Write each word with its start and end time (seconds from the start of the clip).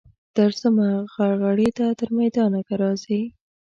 درځمه 0.35 0.89
غرغړې 1.13 1.69
ته 1.77 1.85
تر 1.99 2.09
میدانه 2.17 2.59
که 2.67 2.73
راځې. 2.81 3.21